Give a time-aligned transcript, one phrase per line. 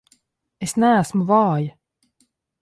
[0.67, 1.77] Es neesmu vāja!